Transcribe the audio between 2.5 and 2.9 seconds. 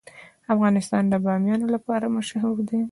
دی.